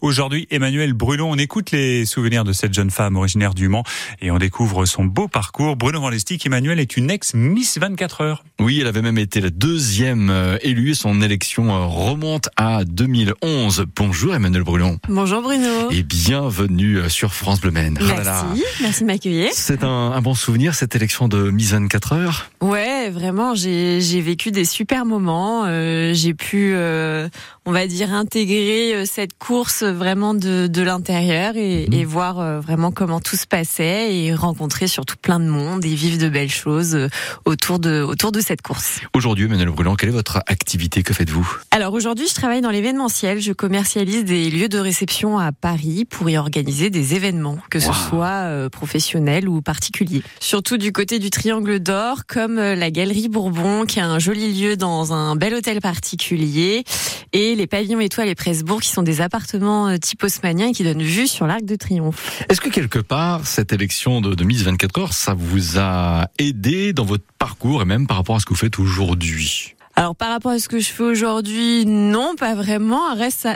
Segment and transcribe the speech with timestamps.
[0.00, 3.84] Aujourd'hui, Emmanuel Brulon, on écoute les souvenirs de cette jeune femme originaire du Mans
[4.20, 5.76] et on découvre son beau parcours.
[5.76, 6.10] Bruno Van
[6.44, 8.44] Emmanuel est une ex-Miss 24 heures.
[8.60, 10.94] Oui, elle avait même été la deuxième euh, élue.
[10.94, 13.86] Son élection euh, remonte à 2011.
[13.96, 14.98] Bonjour Emmanuel Brulon.
[15.08, 15.90] Bonjour Bruno.
[15.90, 17.98] Et bienvenue euh, sur France Bleu Maine.
[18.00, 19.50] Merci, merci de m'accueillir.
[19.52, 22.50] C'est un, un, bon souvenir cette élection de Miss 24 heures?
[22.60, 25.64] Ouais, vraiment, j'ai vécu des super moments.
[25.66, 27.28] Euh, j'ai pu, euh,
[27.66, 31.92] on va dire, intégrer cette course vraiment de, de l'intérieur et, mmh.
[31.92, 36.18] et, voir vraiment comment tout se passait et rencontrer surtout plein de monde et vivre
[36.18, 37.08] de belles choses
[37.44, 39.00] autour de, autour de cette course.
[39.14, 43.40] Aujourd'hui, Emmanuel Brulon, quelle est votre activité Que faites-vous Alors aujourd'hui, je travaille dans l'événementiel.
[43.40, 47.88] Je commercialise des lieux de réception à Paris pour y organiser des événements, que ce
[47.88, 47.94] wow.
[47.94, 50.22] soit euh, professionnels ou particuliers.
[50.40, 54.52] Surtout du côté du Triangle d'Or, comme euh, la Galerie Bourbon, qui a un joli
[54.52, 56.84] lieu dans un bel hôtel particulier,
[57.32, 61.02] et les pavillons étoiles et Presbourg, qui sont des appartements euh, type haussmannien qui donnent
[61.02, 62.44] vue sur l'Arc de Triomphe.
[62.48, 66.92] Est-ce que quelque part, cette élection de, de Miss 24 heures, ça vous a aidé
[66.92, 69.74] dans votre parcours et même par rapport à ce que vous faites aujourd'hui?
[69.98, 73.00] Alors par rapport à ce que je fais aujourd'hui, non, pas vraiment.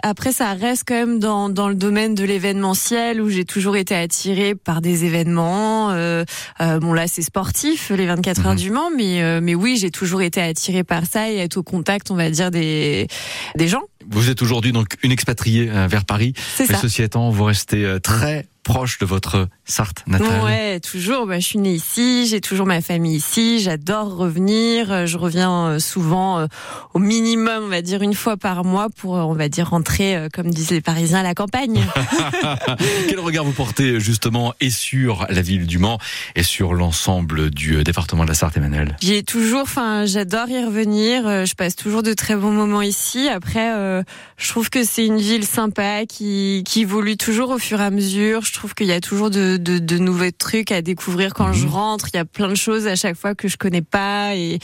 [0.02, 3.94] Après, ça reste quand même dans, dans le domaine de l'événementiel où j'ai toujours été
[3.94, 5.92] attirée par des événements.
[5.92, 6.24] Euh,
[6.60, 8.46] euh, bon là, c'est sportif, les 24 mmh.
[8.46, 11.58] heures du Mans, mais euh, mais oui, j'ai toujours été attirée par ça et être
[11.58, 13.06] au contact, on va dire, des
[13.54, 13.82] des gens.
[14.10, 16.34] Vous êtes aujourd'hui donc une expatriée vers Paris.
[16.56, 16.78] C'est ça.
[16.78, 21.26] Ceci étant, vous restez très proche de votre Sarthe natale Ouais, toujours.
[21.26, 23.60] Bah, je suis née ici, j'ai toujours ma famille ici.
[23.60, 25.06] J'adore revenir.
[25.06, 26.46] Je reviens souvent
[26.94, 30.50] au minimum, on va dire une fois par mois pour, on va dire, rentrer, comme
[30.50, 31.84] disent les Parisiens, à la campagne.
[33.08, 35.98] Quel regard vous portez justement et sur la ville du Mans
[36.36, 38.96] et sur l'ensemble du département de la Sarthe, Emmanuel?
[39.00, 41.46] J'ai toujours, enfin, j'adore y revenir.
[41.46, 43.28] Je passe toujours de très bons moments ici.
[43.28, 43.91] Après, euh,
[44.36, 47.90] je trouve que c'est une ville sympa qui, qui évolue toujours au fur et à
[47.90, 48.44] mesure.
[48.44, 51.54] Je trouve qu'il y a toujours de, de, de, nouveaux trucs à découvrir quand mmh.
[51.54, 52.08] je rentre.
[52.12, 54.58] Il y a plein de choses à chaque fois que je connais pas et,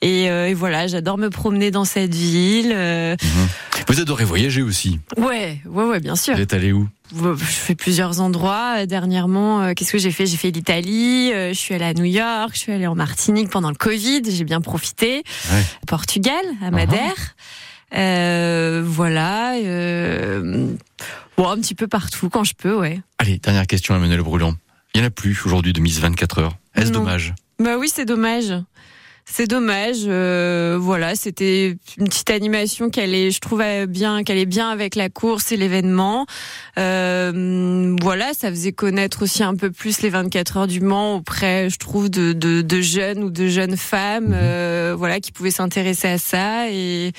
[0.00, 2.72] et, euh, et voilà, j'adore me promener dans cette ville.
[2.74, 3.16] Euh...
[3.22, 3.84] Mmh.
[3.88, 5.00] Vous adorez voyager aussi?
[5.16, 6.34] Ouais, ouais, ouais, bien sûr.
[6.34, 6.88] Vous êtes allé où?
[7.14, 8.86] Je fais plusieurs endroits.
[8.86, 10.26] Dernièrement, euh, qu'est-ce que j'ai fait?
[10.26, 13.68] J'ai fait l'Italie, je suis allée à New York, je suis allée en Martinique pendant
[13.68, 15.22] le Covid, j'ai bien profité.
[15.52, 15.62] Ouais.
[15.86, 16.98] Portugal, à Madère.
[16.98, 17.73] Uh -huh.
[17.94, 19.54] Euh, voilà.
[19.54, 20.68] Euh,
[21.36, 23.00] bon, un petit peu partout quand je peux, ouais.
[23.18, 24.56] Allez, dernière question, Emmanuel Brulon.
[24.94, 26.56] Il n'y en a plus aujourd'hui de Miss 24 heures.
[26.74, 27.34] Est-ce dommage?
[27.58, 28.54] Bah oui, c'est dommage.
[29.26, 30.04] C'est dommage.
[30.06, 34.94] Euh, voilà, c'était une petite animation qui allait, je trouvais bien, qu'elle est bien avec
[34.94, 36.26] la course et l'événement.
[36.78, 41.70] Euh, voilà, ça faisait connaître aussi un peu plus les 24 heures du Mans auprès,
[41.70, 44.34] je trouve, de, de, de jeunes ou de jeunes femmes, mmh.
[44.34, 47.12] euh, voilà, qui pouvaient s'intéresser à ça et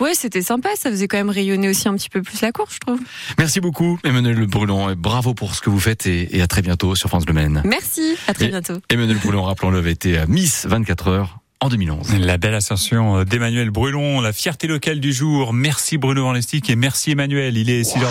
[0.00, 2.74] Ouais, c'était sympa, ça faisait quand même rayonner aussi un petit peu plus la course,
[2.74, 3.00] je trouve.
[3.38, 4.94] Merci beaucoup, Emmanuel Brulon.
[4.96, 7.62] Bravo pour ce que vous faites et, et à très bientôt sur France Bleu Maine.
[7.64, 8.74] Merci, à très et, bientôt.
[8.90, 12.18] Emmanuel Brulon, rappelons-le, avait été à Miss 24 heures en 2011.
[12.20, 15.52] La belle ascension d'Emmanuel Brulon, la fierté locale du jour.
[15.52, 17.56] Merci Bruno Van Lestic et merci Emmanuel.
[17.56, 18.04] Il est 6 h